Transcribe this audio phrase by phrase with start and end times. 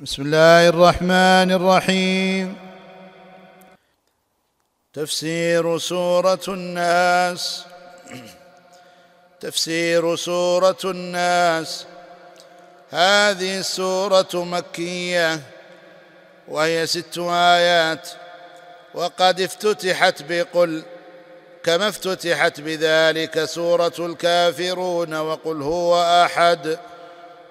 [0.00, 2.56] بسم الله الرحمن الرحيم.
[4.92, 7.64] تفسير سورة الناس.
[9.40, 11.86] تفسير سورة الناس.
[12.90, 15.40] هذه السورة مكية
[16.48, 18.08] وهي ست آيات.
[18.94, 20.82] وقد افتتحت بقل
[21.64, 26.78] كما افتتحت بذلك سورة الكافرون وقل هو أحد.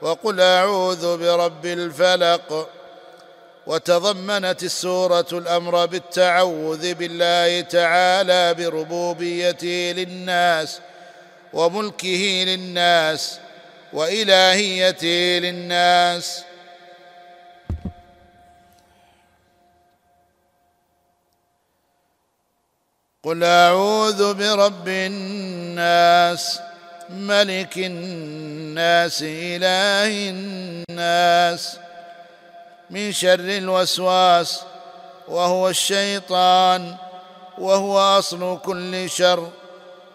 [0.04, 2.70] وقل أعوذ برب الفلق.
[3.68, 10.80] وتضمنت السورة الأمر بالتعوذ بالله تعالى بربوبيته للناس
[11.54, 13.40] وملكه للناس
[13.94, 16.44] وإلهيته للناس.
[23.24, 26.60] قل أعوذ برب الناس
[27.10, 31.78] ملك الناس إله الناس.
[32.90, 34.62] من شر الوسواس
[35.28, 36.96] وهو الشيطان
[37.58, 39.50] وهو أصل كل شر.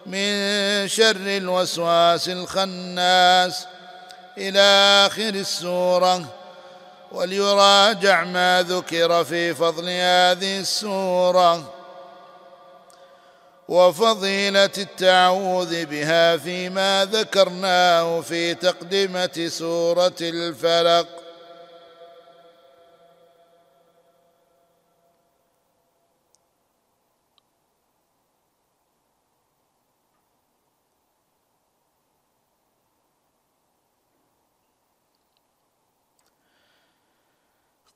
[0.06, 3.66] من شر الوسواس الخناس.
[4.38, 4.60] إلى
[5.06, 6.24] آخر السورة
[7.12, 11.74] وليراجع ما ذكر في فضل هذه السورة.
[13.68, 21.06] وفضيلة التعوذ بها فيما ذكرناه في تقدمه سورة الفلق.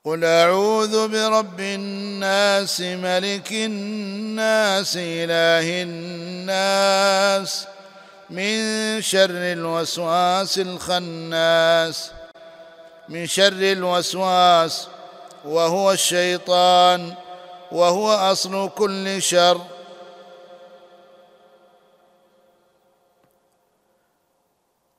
[0.05, 7.67] قل أعوذ برب الناس ملك الناس إله الناس
[8.29, 12.11] من شر الوسواس الخناس
[13.09, 14.87] من شر الوسواس
[15.45, 17.13] وهو الشيطان
[17.71, 19.61] وهو أصل كل شر.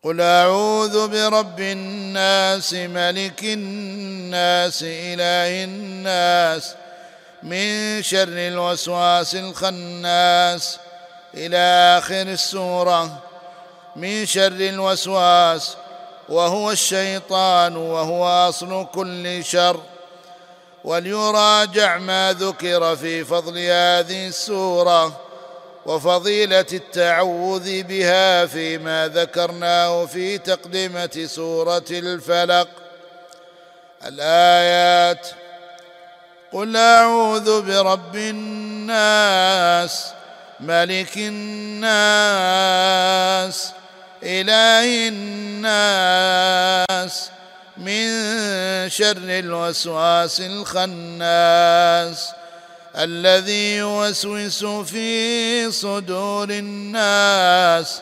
[0.05, 6.75] قل أعوذ برب الناس ملك الناس إله الناس
[7.43, 10.79] من شر الوسواس الخناس
[11.35, 11.57] إلى
[11.99, 13.19] آخر السورة
[13.97, 15.77] من شر الوسواس
[16.29, 19.81] وهو الشيطان وهو أصل كل شر.
[20.85, 25.21] وليراجع ما ذكر في فضل هذه السورة.
[25.87, 32.69] وفضيلة التعوذ بها فيما ذكرناه في تقدمة سورة الفلق.
[34.07, 35.29] الآيات
[36.53, 40.07] قل أعوذ برب الناس
[40.61, 41.95] ملك الناس
[44.23, 45.09] إله
[45.69, 47.31] الناس
[47.77, 48.09] من
[48.89, 52.33] شر الوسواس الخناس.
[52.97, 58.01] الذي يوسوس في صدور الناس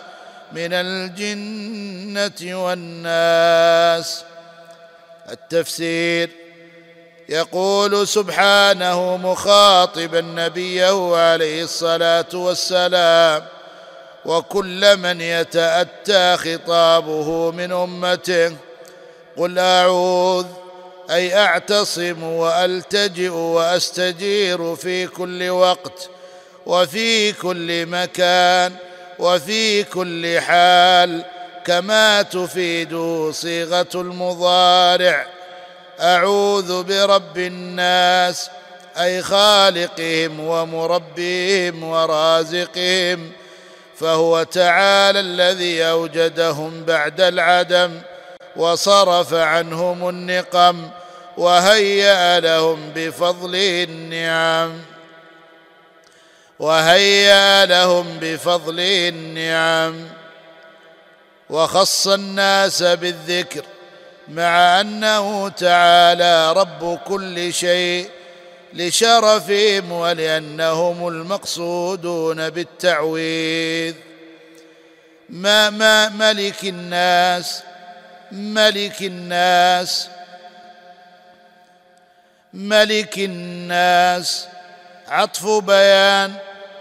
[0.52, 4.24] من الجنة والناس.
[5.30, 6.30] التفسير
[7.28, 13.42] يقول سبحانه مخاطبا نبيه عليه الصلاة والسلام
[14.24, 18.56] وكل من يتأتى خطابه من أمته
[19.36, 20.46] قل أعوذ
[21.10, 26.10] أي أعتصم وألتجئ وأستجير في كل وقت
[26.66, 28.72] وفي كل مكان
[29.18, 31.24] وفي كل حال
[31.64, 32.96] كما تفيد
[33.30, 35.26] صيغة المضارع.
[36.00, 38.50] أعوذ برب الناس
[38.98, 43.32] أي خالقهم ومربيهم ورازقهم
[43.96, 48.00] فهو تعالى الذي أوجدهم بعد العدم.
[48.56, 50.88] وصرف عنهم النقم
[51.36, 54.80] وهيأ لهم بفضل النعم
[56.58, 60.08] وهيأ لهم بفضل النعم
[61.50, 63.64] وخص الناس بالذكر
[64.28, 68.10] مع أنه تعالى رب كل شيء
[68.72, 73.94] لشرفهم ولأنهم المقصودون بالتعويذ.
[75.28, 77.62] ما ما ملك الناس
[78.32, 80.08] ملك الناس.
[82.54, 84.46] ملك الناس.
[85.08, 86.32] عطف بيان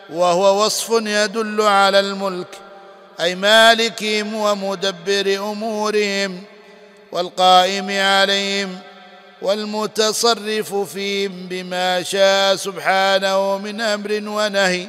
[0.10, 2.48] وهو وصف يدل على الملك
[3.22, 6.44] أي مالكهم ومدبر أمورهم
[7.12, 8.80] والقائم عليهم
[9.42, 14.88] والمتصرف فيهم بما شاء سبحانه من أمر ونهي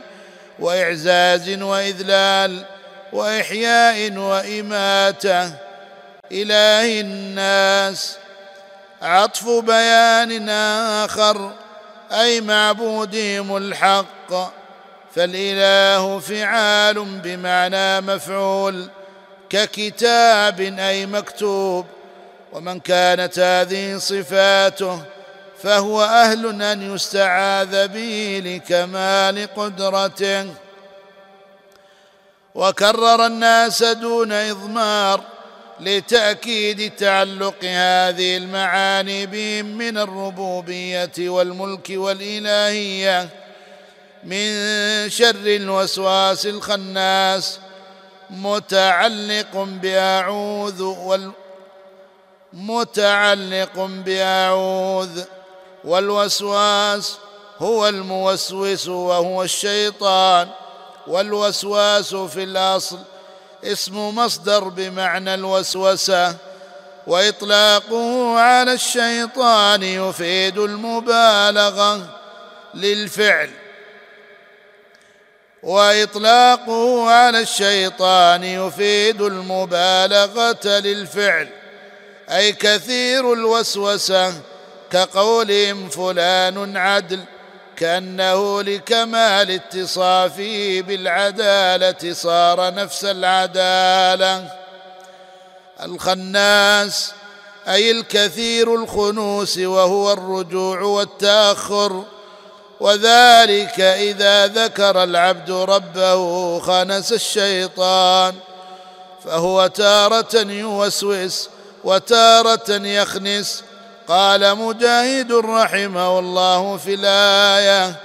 [0.58, 2.64] وإعزاز وإذلال
[3.12, 5.52] وإحياء وإماتة.
[6.32, 8.16] إله الناس.
[9.02, 10.48] عطف بيان
[11.04, 11.52] آخر
[12.12, 14.52] أي معبودهم الحق.
[15.14, 18.88] فالإله فعال بمعنى مفعول
[19.50, 21.86] ككتاب أي مكتوب.
[22.52, 25.02] ومن كانت هذه صفاته
[25.62, 30.46] فهو أهل أن يستعاذ به لكمال قدرته.
[32.54, 35.20] وكرر الناس دون إضمار
[35.82, 43.28] لتأكيد تعلق هذه المعاني بهم من الربوبية والملك والإلهية
[44.24, 44.50] من
[45.10, 47.58] شر الوسواس الخناس
[48.30, 51.30] متعلق بأعوذ وال
[52.52, 55.22] متعلق بأعوذ
[55.84, 57.16] والوسواس
[57.58, 60.48] هو الموسوس وهو الشيطان
[61.06, 62.98] والوسواس في الأصل
[63.64, 66.36] اسم مصدر بمعنى الوسوسة
[67.06, 72.20] وإطلاقه على الشيطان يفيد المبالغة
[72.74, 73.50] للفعل.
[75.62, 81.48] وإطلاقه على الشيطان يفيد المبالغة للفعل.
[82.30, 84.34] أي كثير الوسوسة
[84.90, 87.24] كقولهم فلان عدل.
[87.76, 94.52] كأنه لكمال اتصافه بالعدالة صار نفس العدالة.
[95.82, 97.12] الخناس
[97.68, 102.04] أي الكثير الخنوس وهو الرجوع والتأخر.
[102.80, 108.34] وذلك إذا ذكر العبد ربه خنس الشيطان.
[109.24, 111.48] فهو تارة يوسوس
[111.84, 113.64] وتارة يخنس.
[114.08, 117.96] قال مجاهد رحمه الله في الآية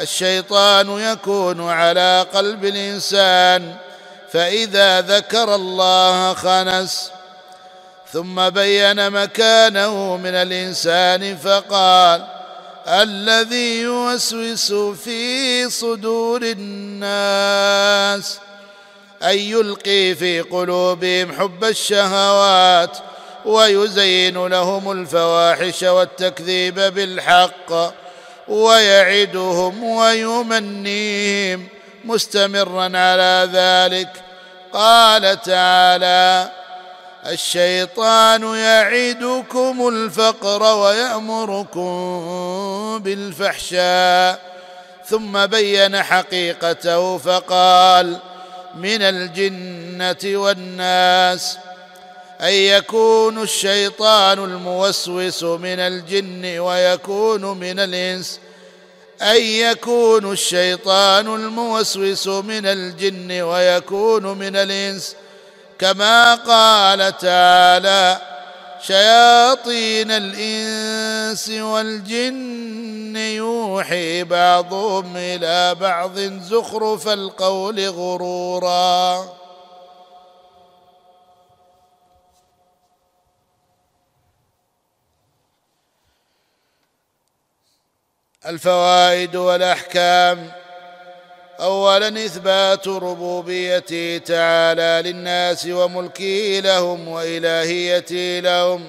[0.00, 3.74] الشيطان يكون على قلب الإنسان
[4.32, 7.10] فإذا ذكر الله خنس
[8.12, 12.26] ثم بين مكانه من الإنسان فقال
[12.88, 18.38] الذي يوسوس في صدور الناس
[19.22, 22.98] أن يلقي في قلوبهم حب الشهوات
[23.46, 27.94] ويزين لهم الفواحش والتكذيب بالحق
[28.48, 31.68] ويعدهم ويمنيهم
[32.04, 34.08] مستمرا على ذلك.
[34.72, 36.50] قال تعالى
[37.26, 41.88] الشيطان يعدكم الفقر ويأمركم
[43.02, 44.56] بالفحشاء.
[45.06, 48.16] ثم بين حقيقته فقال
[48.74, 51.58] من الجنة والناس
[52.40, 58.40] أن يكون الشيطان الموسوس من الجن ويكون من الإنس.
[59.22, 65.16] أن يكون الشيطان الموسوس من الجن ويكون من الإنس.
[65.78, 68.20] كما قال تعالى
[68.86, 79.45] شياطين الإنس والجن يوحي بعضهم إلى بعض زخرف القول غرورا.
[88.46, 90.50] الفوائد والأحكام.
[91.60, 98.88] اولا إثبات ربوبيته تعالى للناس وملكه لهم والهيته لهم.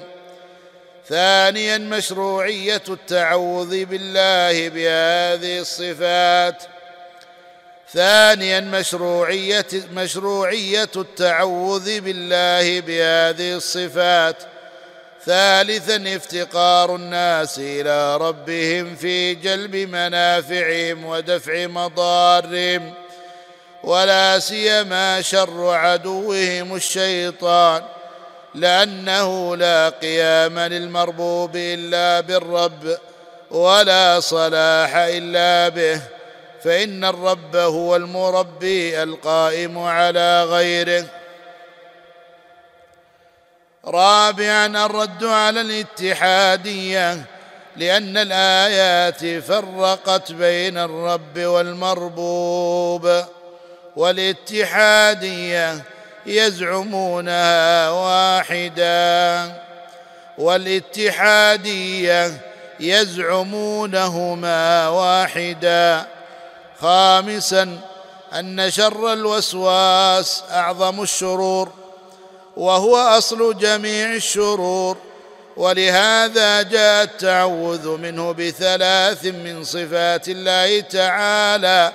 [1.09, 6.63] ثانيا مشروعية التعوذ بالله بهذه الصفات.
[7.93, 14.56] ثانيا مشروعية مشروعية التعوذ بالله بهذه الصفات.
[15.27, 22.93] ثالثا افتقار الناس إلى ربهم في جلب منافعهم ودفع مضارهم
[23.83, 27.81] ولا سيما شر عدوهم الشيطان
[28.55, 32.97] لأنه لا قيام للمربوب إلا بالرب
[33.51, 36.01] ولا صلاح إلا به
[36.63, 41.05] فإن الرب هو المربي القائم على غيره.
[43.87, 47.25] رابعا الرد على الاتحادية
[47.75, 53.23] لأن الآيات فرقت بين الرب والمربوب.
[53.95, 55.83] والاتحادية
[56.25, 59.53] يزعمونها واحدا.
[60.37, 62.41] والاتحادية
[62.79, 66.05] يزعمونهما واحدا.
[66.81, 67.79] خامسا
[68.33, 71.86] أن شر الوسواس أعظم الشرور.
[72.57, 74.97] وهو أصل جميع الشرور.
[75.57, 81.91] ولهذا جاء التعوذ منه بثلاث من صفات الله تعالى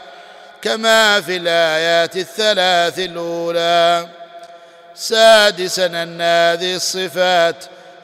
[0.62, 4.08] كما في الآيات الثلاث الأولى.
[4.94, 7.56] سادسا أن هذه الصفات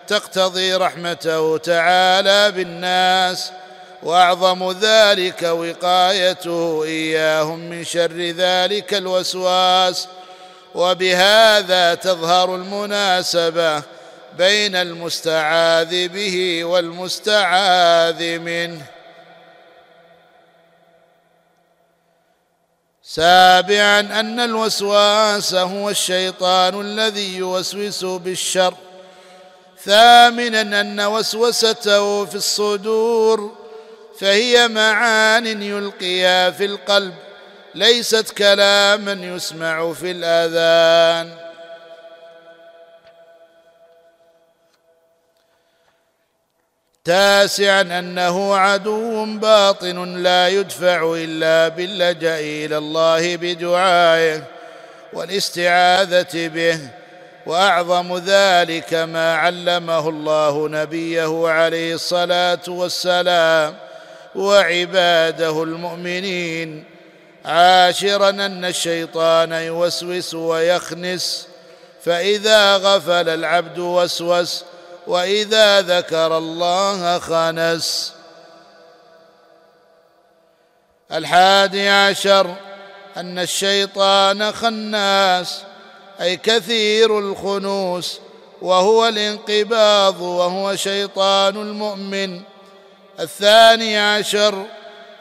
[0.06, 3.50] تقتضي رحمته تعالى بالناس
[4.02, 10.08] وأعظم ذلك وقايته إياهم من شر ذلك الوسواس.
[10.78, 13.82] وبهذا تظهر المناسبة
[14.38, 18.86] بين المستعاذ به والمستعاذ منه.
[23.02, 28.74] سابعا أن الوسواس هو الشيطان الذي يوسوس بالشر.
[29.84, 33.56] ثامنا أن وسوسته في الصدور
[34.20, 37.27] فهي معان يلقيها في القلب.
[37.74, 41.48] ليست كلاما يسمع في الآذان.
[47.04, 54.42] تاسعا أنه عدو باطن لا يدفع إلا باللجأ إلى الله بدعائه
[55.12, 56.78] والاستعاذة به
[57.46, 63.76] وأعظم ذلك ما علمه الله نبيه عليه الصلاة والسلام
[64.34, 66.97] وعباده المؤمنين.
[67.48, 71.46] عاشرا أن الشيطان يوسوس ويخنس
[72.04, 74.64] فإذا غفل العبد وسوس
[75.06, 78.12] وإذا ذكر الله خنس.
[81.12, 82.54] الحادي عشر
[83.16, 85.60] أن الشيطان خناس
[86.20, 88.18] أي كثير الخنوس
[88.62, 92.40] وهو الانقباض وهو شيطان المؤمن.
[93.20, 94.64] الثاني عشر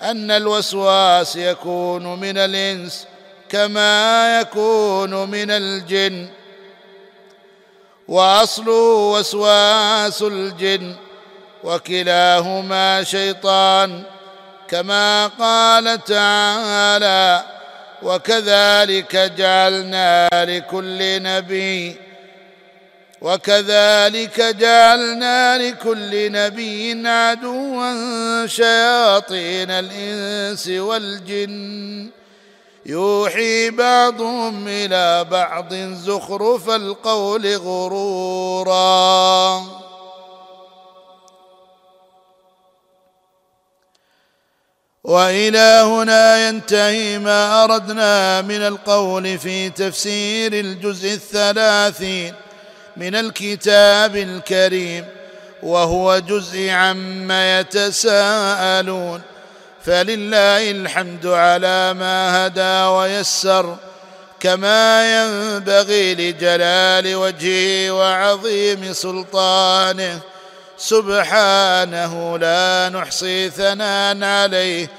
[0.02, 3.08] أن الوسواس يكون من الإنس
[3.50, 6.28] كما يكون من الجن.
[8.08, 10.96] واصله وسواس الجن
[11.64, 14.04] وكلاهما شيطان
[14.68, 17.44] كما قال تعالى
[18.04, 21.96] وكذلك جعلنا لكل نبي
[23.22, 32.10] وكذلك جعلنا لكل نبي عدوا شياطين الإنس والجن.
[32.86, 38.78] يوحي بعضهم إلى بعض زخرف القول غرورا.
[45.04, 52.34] والى هنا ينتهي ما أردنا من القول في تفسير الجزء الثلاثين.
[52.98, 55.06] من الكتاب الكريم
[55.64, 59.22] وهو جزء عما يتساءلون.
[59.86, 63.76] فلله الحمد على ما هدى ويسر
[64.40, 70.20] كما ينبغي لجلال وجهه وعظيم سلطانه.
[70.78, 74.90] سبحانه لا نحصي ثناء عليه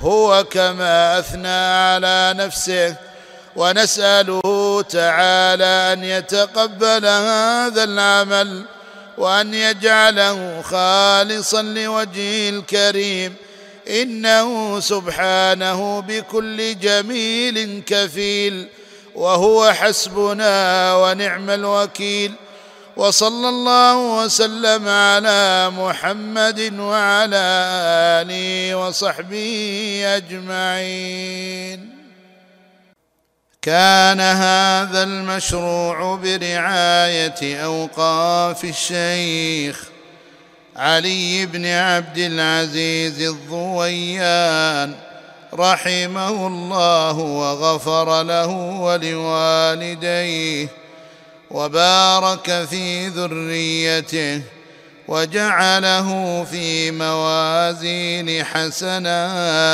[0.00, 2.96] هو كما أثنى على نفسه.
[3.56, 8.64] ونسأله تعالى أن يتقبل هذا العمل
[9.18, 13.34] وأن يجعله خالصا لوجهه الكريم.
[13.88, 18.68] إنه سبحانه بكل جميل كفيل
[19.14, 22.32] وهو حسبنا ونعم الوكيل.
[22.96, 27.44] وصلى الله وسلم على محمد وعلى
[28.22, 31.95] آله وصحبه أجمعين.
[33.66, 39.84] كان هذا المشروع برعاية أوقاف الشيخ
[40.76, 44.94] علي بن عبد العزيز الضويان
[45.54, 48.48] رحمه الله وغفر له
[48.80, 50.68] ولوالديه
[51.50, 54.42] وبارك في ذريته
[55.08, 59.66] وجعله في موازين حسناتهم.